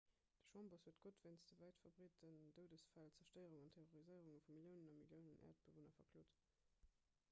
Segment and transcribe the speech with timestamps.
[0.53, 5.39] den chambers huet gott wéinst de wäitverbreeten doudesfäll d'zerstéierung an terroriséierung vu milliounen a milliounen
[5.49, 6.41] äerdebewunner verklot